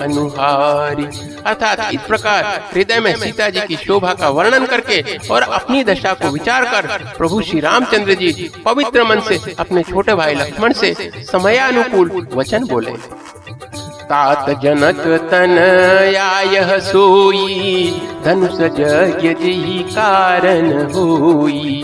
अनुहारी। 0.01 1.05
अर्थात 1.45 1.93
इस 1.93 2.01
प्रकार 2.01 2.45
हृदय 2.73 2.99
में 2.99 3.13
सीता 3.15 3.49
जी 3.49 3.59
की 3.59 3.75
शोभा 3.75 4.13
का 4.13 4.29
वर्णन 4.29 4.65
करके 4.65 5.01
और 5.27 5.41
अपनी 5.41 5.83
दशा 5.83 6.13
को 6.13 6.29
विचार 6.29 6.65
कर 6.65 6.87
प्रभु 7.17 7.41
श्री 7.41 7.59
रामचंद्र 7.59 8.13
जी 8.13 8.49
पवित्र 8.65 9.03
मन 9.03 9.19
से 9.19 9.39
अपने 9.59 9.83
छोटे 9.83 10.13
भाई 10.13 10.35
लक्ष्मण 10.35 10.73
से 10.73 10.93
समयानुकूल 11.31 12.27
वचन 12.33 12.67
बोले। 12.67 12.91
तात 14.03 14.49
जनक 14.61 15.01
तन 15.31 15.57
आय 16.17 16.79
सोई, 16.81 17.91
धनुष 18.25 18.59
यज्ञ 18.79 19.33
जी 19.33 19.79
कारण 19.89 20.71
होई। 20.91 21.83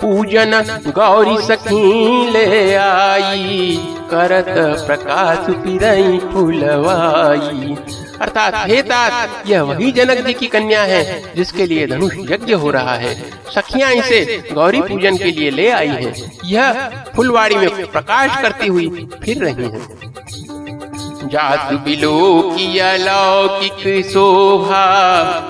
पूजन 0.00 0.52
गौरी 0.96 1.36
सखी 1.42 2.30
ले 2.30 2.74
आई 2.74 3.95
करत 4.10 4.80
प्रकाश 4.86 5.38
पिरई 5.38 6.18
फुलवाई। 6.18 7.76
अर्थात, 8.20 8.52
हे 8.56 8.82
तात, 8.82 9.28
यह 9.46 9.62
वही 9.62 9.92
जनक 9.92 10.26
जी 10.26 10.32
की 10.32 10.46
कन्या 10.46 10.82
है, 10.82 11.22
जिसके 11.36 11.66
लिए 11.66 11.86
धनुष 11.86 12.12
यज्ञ 12.16 12.54
हो 12.54 12.70
रहा 12.70 12.94
है। 12.94 13.30
सखिया 13.54 13.90
इसे 13.90 14.42
गौरी 14.52 14.80
पूजन 14.80 15.16
के 15.16 15.24
लिए 15.24 15.50
ले 15.50 15.70
आई 15.70 15.88
है। 15.88 16.14
यह 16.44 16.90
फुलवाड़ी 17.16 17.56
में 17.56 17.86
प्रकाश 17.86 18.42
करती 18.42 18.66
हुई 18.66 19.08
फिर 19.24 19.38
रही 19.38 19.64
है। 19.64 20.06
जात 21.28 21.72
बिलो 21.72 22.42
की 22.56 22.78
अलौकिक 22.78 24.06
शोभा, 24.06 24.84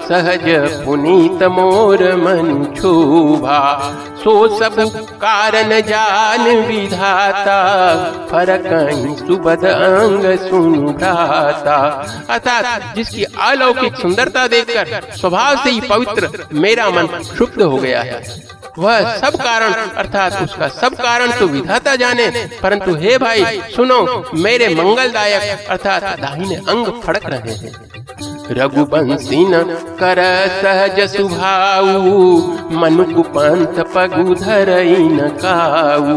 सहज 0.08 0.42
पुनीत 0.84 1.42
मोर 1.42 2.16
मन 2.16 2.74
शोभा 2.78 3.92
सो 4.26 4.32
सब 4.58 4.76
कारण 5.22 5.70
जान 5.80 6.40
विधाता 6.66 7.58
फरक 8.30 8.64
सुबद 9.18 9.64
अंग 9.64 10.24
सुन 10.38 10.86
भ्राता 10.86 11.76
अर्थात 12.30 12.96
जिसकी 12.96 13.24
अलौकिक 13.40 13.96
सुंदरता 13.96 14.46
देखकर 14.46 15.00
स्वभाव 15.16 15.62
से 15.64 15.70
ही 15.70 15.80
पवित्र 15.80 16.30
मेरा 16.54 16.90
मन 16.90 17.06
क्षुब्ध 17.06 17.62
हो 17.62 17.76
गया 17.76 18.02
है। 18.02 18.20
वह 18.78 19.16
सब 19.16 19.36
कारण, 19.36 19.72
अर्थात 19.72 20.42
उसका 20.42 20.68
सब 20.68 20.94
कारण 20.94 21.32
तो 21.32 21.46
विधाता 21.46 21.94
जाने, 21.96 22.28
परंतु 22.62 22.94
हे 22.94 23.16
भाई, 23.18 23.60
सुनो, 23.76 24.24
मेरे 24.34 24.68
मंगलदायक, 24.74 25.66
अर्थात 25.68 26.18
दाहिने 26.20 26.56
अंग 26.56 27.00
फड़क 27.02 27.26
रहे 27.26 27.54
हैं। 27.54 27.72
रघुबंशी 28.50 29.44
न 29.44 29.62
कर 30.00 30.18
सहज 30.62 31.00
सुभाऊ 31.16 32.36
मनु 32.80 33.22
पंथ 33.36 33.82
पगु 33.94 34.34
धरई 34.34 34.96
न 34.98 35.28
काऊ। 35.42 36.16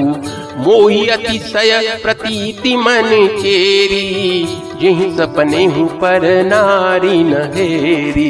मोहि 0.64 1.06
अतिशय 1.08 2.00
प्रतीति 2.04 2.76
मन 2.78 3.10
केरी 3.42 4.69
जिहि 4.80 5.12
सपने 5.18 5.64
हूँ 5.66 5.88
पर 6.00 6.26
नारी 6.44 7.24
नहेरी 7.24 8.30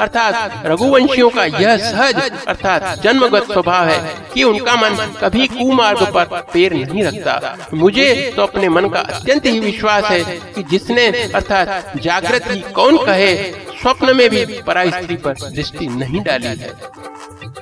अर्थात 0.00 0.66
रघुवंशियों 0.66 1.28
का 1.30 1.44
यह 1.44 1.76
सहज, 1.78 2.16
अर्थात 2.48 3.02
जन्मगत 3.02 3.50
स्वभाव 3.52 3.88
है 3.88 4.14
कि 4.34 4.44
उनका 4.44 4.74
मन 4.76 4.96
कभी 5.20 5.46
कुमार्ग 5.46 6.02
पर 6.14 6.42
पैर 6.52 6.74
नहीं 6.74 7.04
रखता। 7.04 7.56
मुझे 7.74 8.32
तो 8.36 8.42
अपने 8.42 8.68
मन 8.68 8.88
का 8.88 9.00
अत्यंत 9.00 9.46
ही 9.46 9.60
विश्वास 9.60 10.04
है 10.04 10.22
कि 10.54 10.62
जिसने, 10.62 11.06
अर्थात 11.32 11.92
जागृत 11.98 12.72
कौन 12.74 13.04
कहे, 13.06 13.34
स्वप्न 13.80 14.16
में 14.16 14.28
भी 14.30 14.44
पराई 14.62 14.90
स्त्री 14.90 15.16
पर 15.16 15.34
दृष्टि 15.50 15.86
नहीं 15.86 16.22
डाली 16.22 16.46
है। 16.46 16.72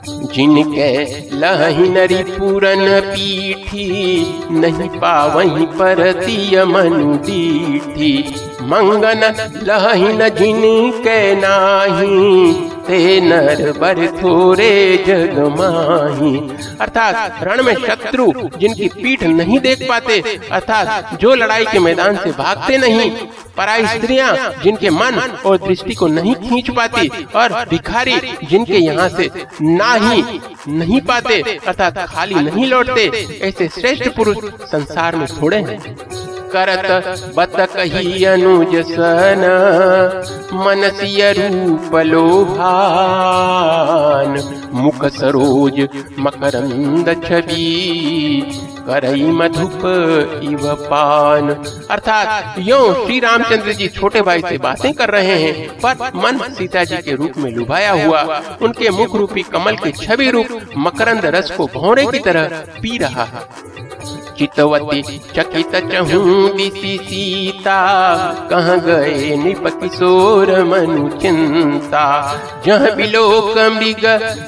जिनके 0.08 0.90
लही 1.36 1.88
नरी 1.88 2.22
पूरन 2.22 2.84
पीठी 3.00 3.88
नहीं 4.60 4.88
पावही 5.00 5.66
पर 5.78 6.02
मनु 6.64 7.14
दीठी। 7.26 8.12
मंगन 8.62 9.22
लहिन 9.68 10.28
जिनके 10.28 11.18
नाही 11.34 12.75
ते 12.86 12.98
नर 13.20 13.72
बर 13.78 14.06
थोरे 14.16 14.72
जग 15.06 15.38
माही 15.58 16.36
अर्थात 16.80 17.42
रण 17.42 17.62
में 17.62 17.74
शत्रु 17.76 18.26
जिनकी 18.58 18.88
पीठ 18.90 19.22
नहीं 19.22 19.58
देख 19.60 19.86
पाते, 19.88 20.20
अर्थात 20.52 21.18
जो 21.20 21.34
लड़ाई 21.34 21.64
के 21.64 21.78
मैदान 21.78 22.16
से 22.16 22.30
भागते 22.32 22.78
नहीं, 22.78 23.10
पराई 23.56 23.86
स्त्रियाँ 23.88 24.52
जिनके 24.62 24.90
मन 24.90 25.20
और 25.46 25.56
दृष्टि 25.58 25.94
को 25.94 26.06
नहीं 26.08 26.34
खींच 26.36 26.70
पाती 26.76 27.08
और 27.36 27.64
भिखारी 27.70 28.16
जिनके 28.44 28.78
यहाँ 28.78 29.08
से 29.08 29.30
ना 29.62 29.92
ही 29.94 30.40
नहीं 30.70 31.00
पाते, 31.02 31.40
अर्थात 31.42 32.06
खाली 32.08 32.34
नहीं 32.34 32.66
लौटते, 32.66 33.06
ऐसे 33.42 33.68
श्रेष्ठ 33.70 34.08
पुरुष 34.16 34.36
संसार 34.70 35.16
में 35.16 35.26
थोड़े 35.32 35.56
हैं। 35.58 35.80
करत 36.52 36.86
बत 37.36 37.56
कही 37.74 38.24
अनुज 38.24 38.74
सन 38.86 39.42
मनसिय 40.56 41.20
रूप 41.32 41.94
लोभान। 42.06 43.50
मुख 44.74 45.00
सरोज 45.12 45.76
मकरंद 46.18 47.08
छवि, 47.24 47.68
करई 48.88 49.26
मधुप 49.32 49.82
इव 50.44 50.62
पान। 50.82 51.44
अर्थात 51.90 52.58
यो 52.58 52.78
श्री 52.96 53.16
रामचंद्र 53.20 53.72
जी 53.72 53.88
छोटे 53.88 54.20
भाई 54.22 54.40
से 54.40 54.56
बातें 54.58 54.92
कर 54.92 55.08
रहे 55.10 55.36
हैं, 55.36 55.54
पर 55.80 55.94
मन 56.16 56.38
सीता 56.54 56.84
जी 56.84 56.96
के 56.98 57.12
रूप 57.14 57.32
में 57.36 57.50
लुभाया 57.52 57.92
हुआ, 58.04 58.20
उनके 58.62 58.90
मुख 58.90 59.10
रूपी 59.16 59.42
कमल 59.52 59.76
के 59.76 59.90
छवि 59.94 60.28
रूप 60.30 60.48
मकरंद 60.76 61.24
रस 61.34 61.50
को 61.50 61.66
भौरे 61.74 62.04
की 62.06 62.18
तरह 62.18 62.44
पी 62.82 62.98
रहा 62.98 63.24
है। 63.24 63.40
चितवती 64.38 65.02
चकित 65.36 65.74
चहू 65.92 66.48
दिसी 66.48 66.96
सीता। 66.98 67.78
कह 68.50 68.74
गए 68.86 69.36
निप 69.36 69.66
किशोर 69.80 70.52
मनु 70.64 71.08
चिंता। 71.18 72.04
जह 72.66 72.90
बिलोक 72.94 73.58
मृग 73.74 74.04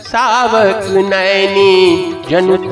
सावक 0.07 0.89
नयनी। 1.07 2.15
जनुत 2.31 2.69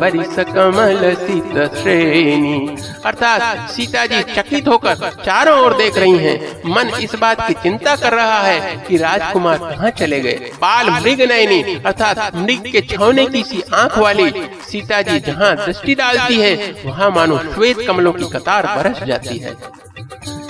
बरिस 0.00 0.38
कमल 0.48 1.14
सीत 1.16 1.54
श्रेणी। 1.74 2.76
अर्थात 3.04 3.70
सीता 3.70 4.04
जी 4.06 4.22
चकित 4.34 4.68
होकर 4.68 5.10
चारों 5.18 5.58
ओर 5.60 5.76
देख 5.76 5.98
रही 5.98 6.16
हैं। 6.18 6.62
मन 6.66 6.90
इस 7.00 7.14
बात 7.14 7.46
की 7.48 7.54
चिंता 7.62 7.94
कर 7.96 8.12
रहा 8.12 8.40
है 8.40 8.76
कि 8.88 8.96
राजकुमार 8.96 9.58
कहाँ 9.58 9.90
चले 9.90 10.20
गए? 10.20 10.50
बाल 10.62 10.90
मृग 10.90 11.20
नयनी, 11.22 11.62
अर्थात 11.76 12.36
मृग 12.36 12.70
के 12.72 12.80
छौने 12.88 13.26
की 13.26 13.42
सी 13.42 13.62
आँख 13.74 13.98
वाली 13.98 14.30
सीता 14.68 15.00
जी 15.02 15.18
जहाँ 15.20 15.54
दृष्टि 15.56 15.94
डालती 15.94 16.40
है 16.40 16.56
वहाँ 16.84 17.10
मानो 17.10 17.38
श्वेत 17.38 17.76
कमलों 17.86 18.12
की 18.12 18.24
कतार 18.24 18.66
बरस 18.66 19.02
जाती 19.02 19.38
है। 19.38 19.56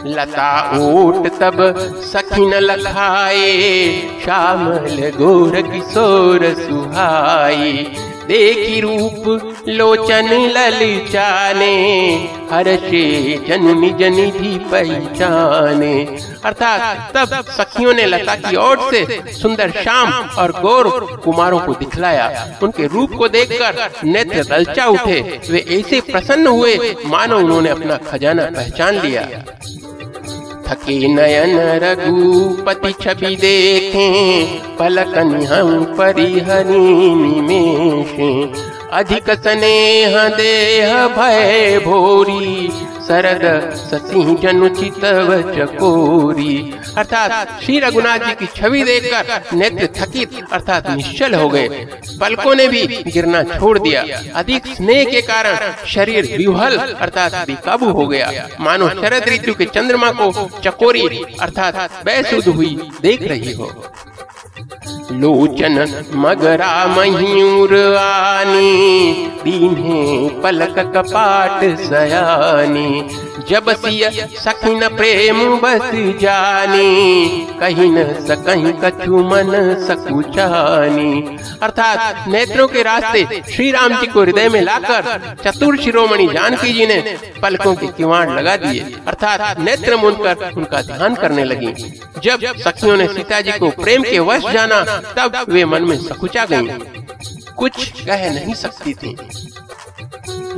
लता 0.07 0.51
ऊट 0.79 1.27
तब 1.41 1.57
सखी 2.03 2.47
न 2.47 2.55
लखाए 2.55 3.53
श्यामल 4.25 5.11
गोर 5.17 5.61
किशोर 5.63 6.55
सुहाई। 6.55 7.73
देखी 8.29 8.81
रूप, 8.81 9.25
लोचन 9.69 10.33
ललचाने 10.57 11.77
हर्षे 12.53 13.03
जननी 13.49 13.91
जनिधि 13.99 14.57
पहचाने। 14.71 15.95
अर्थात 16.45 17.13
तब 17.17 17.45
सखियों 17.51 17.93
ने 17.95 18.05
लता 18.07 18.35
की 18.37 18.57
ओर 18.57 18.79
से 18.91 19.21
सुंदर 19.33 19.71
शाम 19.79 20.13
और 20.39 20.53
गौर 20.61 20.89
कुमारों 21.25 21.59
को 21.61 21.75
दिखलाया। 21.75 22.27
उनके 22.63 22.87
रूप 22.87 23.15
को 23.19 23.29
देखकर 23.29 23.91
नेत्र 24.05 24.45
ललचा 24.53 24.87
उठे। 24.87 25.21
वे 25.51 25.65
ऐसे 25.71 26.01
प्रसन्न 26.11 26.47
हुए 26.47 26.95
मानो 27.07 27.39
उन्होंने 27.39 27.71
अपना 27.71 27.97
खजाना 28.07 28.45
पहचान 28.57 29.01
लिया। 29.01 29.23
थके 30.69 30.97
नयन 31.09 31.59
रघुपति 31.83 32.93
छवि 33.03 33.37
देखे 33.37 34.09
पलकन 34.79 35.31
हम 35.47 35.85
परिहरी 35.99 37.15
निमेशे 37.15 38.31
अधिक 38.93 39.31
स्नेह 39.31 40.29
देह 40.29 41.07
भय 41.09 41.79
भोरी। 41.85 42.69
सरद 43.09 43.45
सती 43.77 44.23
जनु 44.37 44.69
चितव 44.69 45.31
चकोरी 45.53 46.57
अर्थात 46.99 47.61
श्री 47.63 47.79
रघुनाथ 47.81 48.19
जी 48.19 48.35
की 48.35 48.47
छवि 48.57 48.83
देखकर 48.85 49.57
नेत्र 49.57 49.89
थकित 49.97 50.41
अर्थात 50.53 50.91
निश्चल 50.91 51.35
हो 51.35 51.49
गए। 51.49 51.69
पलकों 52.21 52.55
ने 52.55 52.67
भी 52.69 52.87
गिरना 53.07 53.43
छोड़ 53.45 53.79
दिया। 53.79 54.03
अधिक 54.35 54.67
स्नेह 54.77 55.05
के 55.05 55.21
कारण 55.23 55.73
शरीर 55.87 56.37
विहल 56.37 56.77
अर्थात 56.77 57.35
बेकाबू 57.47 57.91
हो 57.91 58.07
गया। 58.07 58.49
मानो 58.61 58.89
शरद 58.91 59.29
ऋतु 59.29 59.55
के 59.55 59.65
चंद्रमा 59.75 60.11
को 60.21 60.49
चकोरी 60.65 61.23
अर्थात 61.41 62.05
बेसुध 62.05 62.55
हुई 62.55 62.77
देख 63.03 63.23
रही 63.23 63.53
हो। 63.53 63.73
लोचन 65.11 65.77
मगरा 66.15 66.73
मयूर 66.87 67.75
आनी 67.99 68.73
दीने 69.45 70.03
पलक 70.43 70.79
कपाट 70.95 71.65
सयानी। 71.81 72.91
जब 73.47 73.71
सिय 73.77 74.11
सखिन 74.37 74.87
प्रेम 74.89 75.39
बस 75.61 75.91
जानी, 76.21 77.47
कहीं 77.61 77.91
न 77.93 78.05
सकहीं 78.27 78.73
कछु 78.75 79.19
मन 79.25 79.51
सकुचानी 79.87 81.39
अर्थात 81.63 82.29
नेत्रों 82.29 82.67
के 82.69 82.83
रास्ते 82.83 83.43
श्री 83.53 83.71
राम 83.71 84.01
जी 84.01 84.07
को 84.07 84.23
हृदय 84.23 84.49
में 84.49 84.61
लाकर 84.63 85.37
चतुर 85.45 85.77
शिरोमणि 85.77 86.27
जानकी 86.27 86.73
जी 86.73 86.87
ने 86.87 87.17
पलकों 87.43 87.75
के 87.75 87.87
किवाड़ 87.87 88.29
लगा 88.31 88.57
दिए। 88.57 88.95
अर्थात 89.07 89.61
नेत्र 89.61 89.97
मुनकर 89.97 90.51
उनका 90.57 90.83
ध्यान 90.83 91.15
करने 91.15 91.45
लगी। 91.45 91.73
जब 92.25 92.47
सखियों 92.59 92.97
ने 92.97 93.07
सीता 93.09 93.41
जी 93.41 93.53
को 93.53 93.71
प्रेम 93.83 94.03
के 94.03 94.19
वश 94.21 94.53
जाना, 94.53 94.85
तब 95.19 95.45
वे 95.49 95.65
मन 95.65 95.83
में 95.83 95.97
सकुचा 95.99 96.45
गई 96.45 96.69
कुछ 97.57 98.03
कह 98.03 98.31
नहीं 98.31 98.55
सकती 98.55 98.95
थी। 98.95 99.17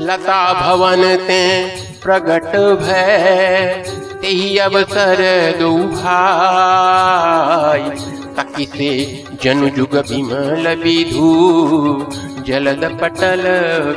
लता 0.00 0.40
भवन 0.54 1.02
ते 1.26 1.89
प्रगट 2.02 2.56
भय 2.82 3.84
तेही 4.22 4.56
अवसर 4.58 5.20
दो 5.58 5.70
भाई 5.94 7.84
से 8.66 8.90
जनु 9.42 9.68
जुग 9.68 9.94
विमल 10.08 10.66
विधु, 10.76 11.30
जलद 12.46 12.84
पटल 13.00 13.42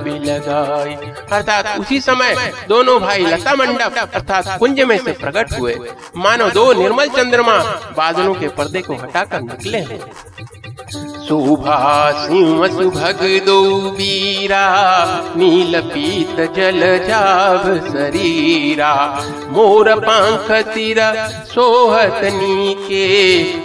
बिलगाई। 0.04 0.96
अर्थात 1.32 1.80
उसी 1.80 2.00
समय 2.02 2.36
दोनों 2.70 3.00
भाई 3.02 3.26
लता 3.26 3.54
मंडप 3.56 3.98
अर्थात 4.14 4.58
कुंज 4.60 4.82
में 4.82 4.98
से 4.98 5.12
प्रकट 5.14 5.60
हुए। 5.60 5.76
मानो 6.18 6.50
दो 6.50 6.72
निर्मल 6.74 7.08
चंद्रमा 7.18 7.58
बादलों 7.98 8.34
के 8.34 8.48
पर्दे 8.58 8.82
को 8.82 8.94
हटाकर 8.96 9.42
निकले 9.42 9.78
हैं। 9.80 10.00
शोभा 11.34 12.12
सिंह 12.18 12.66
सुभग 12.68 13.22
दो 13.46 13.62
वीरा, 13.92 14.66
नील 15.36 15.80
पीत 15.84 16.36
जल 16.56 16.82
जाभ 17.08 17.64
शरीरा 17.88 18.94
मोर 19.50 19.90
पंख 20.00 20.52
तिर 20.68 21.00
सोहत 21.46 22.20
नीके, 22.34 23.08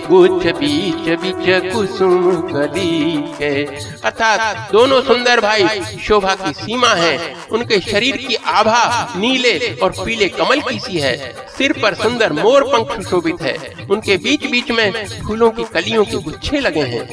गुच्छ 0.06 0.46
बीच 0.58 1.08
बीच 1.20 1.72
कुसुम 1.72 2.30
कली 2.48 3.16
के 3.32 3.52
अर्थात 3.64 4.72
दोनों 4.72 5.00
सुंदर 5.02 5.40
भाई 5.40 5.68
शोभा 5.98 6.34
की 6.34 6.52
सीमा 6.54 6.94
है। 6.94 7.18
उनके 7.52 7.80
शरीर 7.80 8.16
की 8.18 8.34
आभा 8.54 8.86
नीले 9.16 9.58
और 9.82 9.90
पीले 9.98 10.28
कमल 10.30 10.60
की 10.60 10.78
सी 10.78 10.98
है। 10.98 11.16
सिर 11.58 11.72
पर 11.82 11.94
सुंदर 11.94 12.32
मोर 12.32 12.64
पंख 12.72 13.06
शोभित 13.08 13.42
है। 13.42 13.56
उनके 13.90 14.16
बीच 14.24 14.50
बीच 14.50 14.70
में 14.70 15.06
फूलों 15.26 15.50
की 15.50 15.64
कलियों 15.64 16.04
के 16.04 16.22
गुच्छे 16.22 16.60
लगे 16.60 16.86
हैं। 16.86 17.06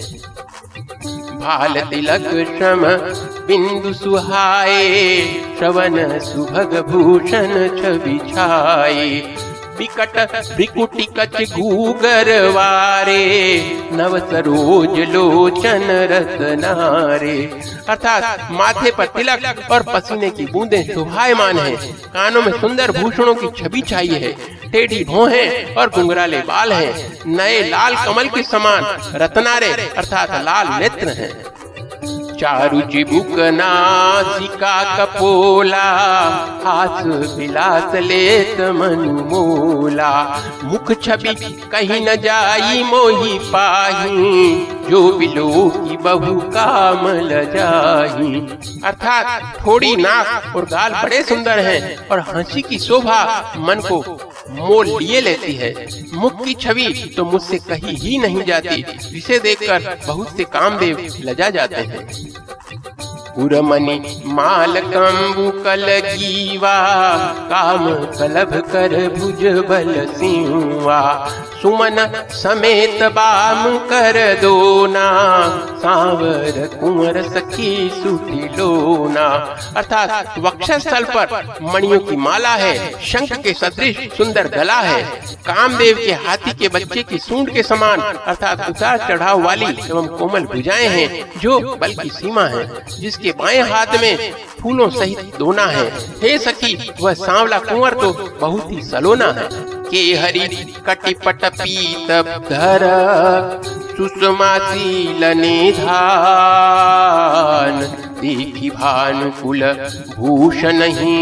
भाल 1.46 1.80
तिलक 1.82 2.24
श्रम 2.48 2.84
बिंदु 3.48 3.94
सुहाए, 3.94 4.86
श्रवण 5.58 5.98
सुभग 6.20 6.72
भूषण 6.88 7.52
छवि 7.76 8.18
छाए। 8.30 9.04
विकट 9.80 10.18
भ्रिकुटी 10.56 11.06
कच 11.18 11.36
गूगर 11.52 12.32
वारे 12.50 13.20
नव 13.94 14.18
सरोज 14.22 15.00
लोचन 15.10 15.84
रतनारे 16.12 17.38
अर्थात 17.90 18.52
माथे 18.52 18.92
पर 18.92 19.06
तिलक 19.16 19.72
और 19.72 19.84
पसीने 19.84 20.30
की 20.30 20.46
बूंदें 20.46 20.84
शोभायमान 20.84 21.58
है। 21.58 21.76
कानों 22.14 22.42
में 22.42 22.52
सुंदर 22.62 22.92
भूषणों 22.92 23.36
की 23.36 23.48
छवि 23.58 23.82
छाई 23.82 24.08
है। 24.16 24.36
टेढ़ी 24.76 25.04
भौहें 25.04 25.76
और 25.76 25.90
घुंघराले 25.90 26.38
बाल 26.38 26.74
हैं। 26.74 27.20
नए 27.28 27.60
लाल 27.70 27.96
कमल 27.96 28.28
के 28.28 28.44
समान 28.44 28.84
रत्नारे, 29.16 29.72
अर्थात 29.98 30.32
लाल 30.44 30.68
नेत्र 30.82 31.10
हैं। 31.10 31.34
चारु 32.38 32.82
चिबुक 32.82 33.40
नासिका 33.54 34.74
कपोला 34.96 35.84
हास 36.66 37.06
विलास 37.38 37.96
लेत 37.96 38.60
मनु 38.60 39.14
मोला। 39.30 40.12
मुख 40.64 40.92
छवि 41.04 41.34
कहीं 41.72 42.02
न 42.08 42.16
जाई 42.16 42.84
मोही 42.84 43.40
पाही, 43.40 44.56
जो 44.90 45.02
बिलो 45.12 45.70
की 45.70 45.98
बहु 45.98 46.40
कामल 46.52 47.30
जाही। 47.56 48.40
अर्थात 48.84 49.58
थोड़ी 49.58 49.96
नाक 49.96 50.56
और 50.56 50.66
गाल 50.66 51.02
बड़े 51.04 51.24
सुंदर 51.24 51.60
हैं 51.60 52.08
और 52.08 52.20
हँसी 52.20 52.62
की 52.62 52.80
शोभा 52.80 53.22
मन 53.58 53.80
को 53.80 54.02
मोल 54.50 55.04
लिए 55.04 55.22
लेती 55.22 55.54
है। 55.54 55.88
मुख 56.14 56.46
की 56.46 56.54
छवि 56.54 57.14
तो 57.18 57.26
मुझसे 57.26 57.58
कहीं 57.58 57.96
ही 57.98 58.18
नहीं 58.18 58.44
जाती। 58.44 58.86
जिसे 59.12 59.40
देखकर 59.40 60.00
बहुत 60.08 60.38
से 60.38 60.44
कामदेव 60.44 61.14
लजा 61.20 61.50
जाते 61.50 61.76
हैं। 61.76 62.08
उरमणि 63.38 63.96
माल 64.26 64.80
कंबु 64.86 65.50
कल 65.64 65.86
गीवा 66.02 66.76
काम 67.50 67.88
कलभ 68.12 68.54
कर 68.72 68.96
भुज 69.10 69.44
बल 69.70 69.94
सिंवा। 70.10 71.02
सुमन 71.62 71.98
समेत 72.34 73.04
बाम 73.12 73.78
कर 73.90 74.18
दोना, 74.42 75.06
सावर 75.78 76.68
कुंवर 76.80 77.22
सखी 77.30 77.90
सुटी 77.94 78.48
लोना। 78.58 79.26
अर्थात 79.78 80.40
वक्षस्थल 80.40 81.04
पर 81.10 81.58
मणियों 81.64 82.00
की 82.00 82.16
माला 82.16 82.54
है, 82.56 82.76
शंख 83.02 83.34
के 83.38 83.54
सदृश 83.54 83.98
सुंदर 84.18 84.48
गला 84.48 84.80
है, 84.82 85.02
कामदेव 85.48 85.98
के 85.98 86.12
हाथी 86.26 86.54
के 86.54 86.68
बच्चे 86.70 87.04
की 87.04 87.18
सूंड 87.20 87.54
के 87.54 87.64
समान, 87.64 88.02
अर्थात 88.02 88.70
उतार 88.70 88.98
चढ़ाव 89.10 89.42
वाली 89.42 89.66
एवं 89.66 90.08
कोमल 90.18 90.46
भुजाएँ 90.46 90.88
हैं, 90.88 91.40
जो 91.40 91.60
बल 91.82 91.94
की 91.94 92.10
सीमा 92.10 92.46
है, 92.48 92.68
जिसकी 93.00 93.25
जिसके 93.26 93.38
बाएँ 93.40 93.62
हाथ 93.70 93.92
में 94.02 94.34
फूलों 94.62 94.90
सहित 94.90 95.38
दोना 95.40 95.66
है। 95.66 95.86
हे 96.22 96.38
सखी, 96.38 96.74
वह 97.02 97.14
सांवला 97.14 97.60
कुंवर 97.60 97.94
तो 97.94 98.12
बहुत 98.42 98.72
ही 98.72 98.82
सलोना 98.82 99.30
है। 99.32 99.48
के 99.90 100.02
हरी 100.16 100.48
कटिपट 100.86 101.46
पीत 101.58 102.12
धर 102.50 102.84
सुषमाशील 103.98 105.24
निधान 105.38 105.86
देखी 108.22 108.70
फूल 109.40 109.62
भूषण 110.16 110.82
ही 110.94 111.18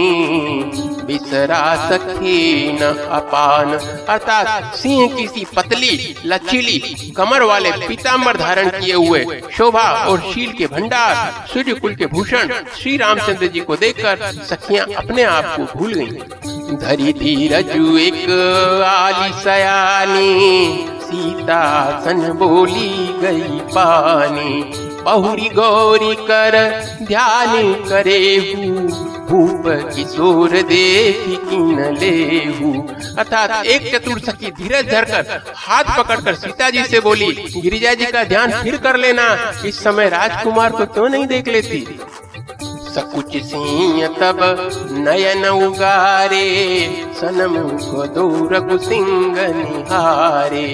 बिसरा 1.07 1.63
सके 1.89 2.37
न 2.73 2.93
अपान 3.19 3.73
अर्थात 3.73 4.75
सिंह 4.75 5.15
किसी 5.15 5.45
पतली, 5.55 6.15
लचीली 6.25 7.11
कमर 7.17 7.43
वाले 7.49 7.71
पीताम्बर 7.87 8.37
धारण 8.37 8.69
किए 8.79 8.93
हुए 8.93 9.41
शोभा 9.57 9.83
और 10.09 10.21
शील 10.33 10.51
के 10.57 10.67
भंडार 10.75 11.45
सूर्य 11.53 11.73
कुल 11.81 11.95
के 11.95 12.05
भूषण 12.13 12.53
श्री 12.79 12.95
रामचंद्र 12.97 13.47
जी 13.53 13.59
को 13.69 13.75
देखकर 13.83 14.31
सखियाँ 14.49 14.85
अपने 15.03 15.23
आप 15.23 15.55
को 15.57 15.63
भूल 15.77 15.93
गईं। 15.93 16.77
धरी 16.79 17.13
धीरजु 17.13 17.97
एक 17.97 18.29
आली 18.87 19.31
सयानी, 19.43 20.87
सीता 21.03 21.61
सन 22.05 22.21
बोली 22.39 22.89
गई 23.21 23.59
पानी 23.75 24.51
बहुरी 25.03 25.49
गौरी 25.49 26.15
कर, 26.21 26.55
ध्यान 27.03 27.73
करे 27.89 28.39
भूप 29.29 29.63
किशोर 29.95 30.49
देखी 30.63 31.35
किन 31.49 31.79
अर्थात 33.19 33.65
एक 33.65 33.91
चतुर 33.93 34.19
सखी 34.19 34.51
धीरज 34.51 34.89
धरकर 34.91 35.53
हाथ 35.57 35.97
पकड़कर 35.97 36.35
सीता 36.35 36.69
जी 36.69 36.83
से 36.83 36.99
बोली 36.99 37.31
गिरिजा 37.55 37.93
जी 37.93 38.05
का 38.05 38.23
ध्यान 38.23 38.51
फिर 38.63 38.77
कर 38.77 38.97
लेना, 38.97 39.27
इस 39.65 39.83
समय 39.83 40.09
राजकुमार 40.09 40.71
को 40.71 40.85
क्यों 40.87 41.09
नहीं 41.09 41.27
देख 41.27 41.47
लेती। 41.47 41.79
सकुच 42.93 43.31
सिंह 43.43 44.07
तब 44.19 44.39
नयन 44.99 45.45
उगारे 45.45 46.47
सनमुख 47.19 48.05
दूर 48.15 48.79
सिंह 48.79 49.35
निहारे। 49.53 50.67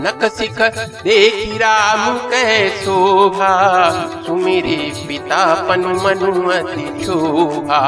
नक 0.00 0.24
सिख 0.32 0.60
देखी 1.04 1.58
राम, 1.58 2.18
कह 2.28 2.50
शोभा। 2.76 3.50
सुमेरे 4.26 4.76
पिता 5.08 5.42
पन 5.68 5.80
मनुमति 6.04 7.04
शोभा। 7.04 7.78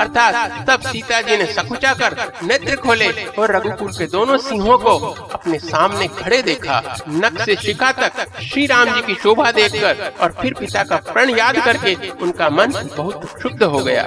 अर्थात 0.00 0.66
तब 0.70 0.80
सीता 0.82 1.20
जी 1.20 1.36
ने 1.36 1.46
सकुचा 1.52 1.92
कर 1.94 2.16
नेत्र 2.42 2.76
खोले 2.76 3.08
और 3.38 3.56
रघुकुल 3.56 3.92
के 3.92 4.06
दोनों 4.06 4.36
सिंहों 4.38 4.78
को 4.78 4.96
अपने 5.32 5.58
सामने 5.58 6.08
खड़े 6.18 6.42
देखा। 6.42 6.82
नक 7.08 7.40
से 7.40 7.56
शिखा 7.56 7.92
तक 7.92 8.26
श्री 8.42 8.66
राम 8.66 8.94
जी 8.94 9.00
की 9.02 9.14
शोभा 9.14 9.50
देखकर 9.52 10.12
और 10.20 10.34
फिर 10.40 10.54
पिता 10.54 10.82
का 10.82 10.96
प्रण 11.12 11.30
याद 11.30 11.64
करके 11.64 11.96
उनका 12.22 12.48
मन 12.50 12.72
बहुत 12.96 13.24
क्षुब्ध 13.34 13.62
हो 13.62 13.78
गया। 13.78 14.06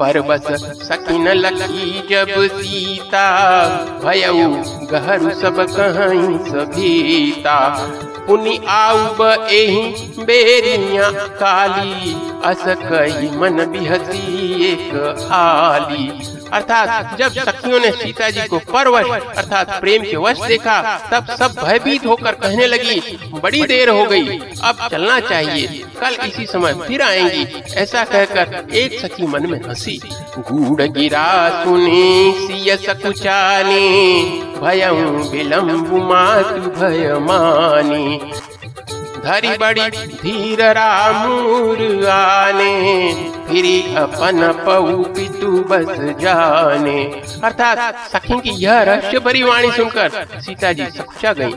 पर 0.00 0.20
बस 0.28 0.46
सकिन 0.88 1.28
लकी 1.28 2.08
जब 2.10 2.34
सीता 2.52 3.26
भयऊ 4.04 4.52
गहरु 4.92 5.30
सब 5.40 5.56
कहीं 5.70 6.38
सभीता। 6.46 7.58
पुनि 8.26 8.58
आउब 8.68 9.20
एही 9.50 10.24
बेरिया 10.24 11.10
काली 11.42 12.14
अस 12.44 12.64
कई 12.82 13.30
मन 13.38 13.64
बिहसी 13.72 14.24
एक 14.70 14.94
आली 15.32 16.08
अर्थात 16.52 17.18
जब 17.18 17.32
सखियों 17.34 17.78
ने 17.80 17.90
सीता 17.92 18.30
जी 18.30 18.46
को 18.48 18.58
परवश 18.72 19.10
अर्थात 19.36 19.80
प्रेम 19.80 20.02
के 20.02 20.16
वश 20.16 20.40
देखा, 20.46 20.80
तब 21.12 21.34
सब 21.36 21.54
भयभीत 21.62 22.06
होकर 22.06 22.34
कहने 22.34 22.66
लगी, 22.66 23.00
बड़ी 23.34 23.62
देर 23.62 23.88
हो 23.88 24.04
गई, 24.04 24.38
अब 24.64 24.86
चलना 24.90 25.18
चाहिए, 25.20 25.66
कल 26.00 26.16
इसी 26.26 26.46
समय 26.46 26.74
फिर 26.86 27.02
आएँगी, 27.02 27.46
ऐसा 27.74 28.04
कहकर 28.04 28.74
एक 28.74 28.98
सखी 29.00 29.26
मन 29.26 29.50
में 29.50 29.60
हँसी। 29.60 30.00
गूढ़ 30.38 30.82
गिरा 30.88 31.28
सुनी, 31.64 32.32
सिय 32.38 32.76
सकुचानी 32.76 33.88
भयं 34.60 35.30
विलम्ब 35.30 35.92
मातु 36.02 36.70
भय 36.80 37.18
मानी। 37.20 38.20
धरी 39.24 39.56
बड़ी 39.56 39.88
धीर 40.06 40.62
रामूर 40.70 42.06
आने 42.08 43.12
फिरी 43.48 43.94
अपन 43.96 44.40
पऊ 44.66 45.02
पितु 45.14 45.50
बस 45.70 45.98
जाने। 46.20 46.98
अर्थात 47.44 47.78
सखी 48.08 48.40
की 48.40 48.50
यह 48.62 48.82
रहस्य 48.82 49.18
भरी 49.18 49.42
वाणी 49.42 49.70
सुनकर 49.72 50.40
सीता 50.40 50.72
जी 50.72 50.86
सकुचा 50.96 51.32
गई। 51.32 51.52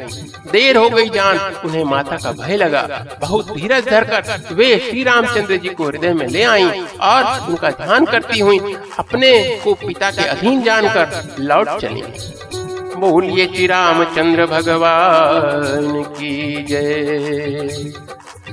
देर 0.51 0.77
हो 0.77 0.89
गई 0.89 1.09
जान, 1.09 1.37
उन्हें 1.65 1.83
माता 1.83 2.17
का 2.17 2.31
भय 2.31 2.55
लगा। 2.55 2.81
बहुत 3.21 3.51
धीरज 3.51 3.85
धरकर 3.85 4.53
वे 4.53 4.77
श्री 4.79 5.03
रामचंद्र 5.03 5.57
जी 5.57 5.69
को 5.69 5.83
हृदय 5.83 6.13
में 6.13 6.27
ले 6.27 6.43
आई 6.43 6.69
और 7.01 7.49
उनका 7.49 7.69
ध्यान 7.71 8.05
करती 8.05 8.39
हुई 8.39 8.75
अपने 8.99 9.31
को 9.63 9.73
पिता 9.85 10.11
के 10.11 10.27
अधीन 10.27 10.61
जानकर 10.63 11.35
लौट 11.39 11.77
चली। 11.79 12.03
बोलिए 12.97 13.45
श्री 13.45 13.67
रामचंद्र 13.67 14.45
भगवान 14.45 16.03
की 16.17 16.63
जय। 16.63 17.93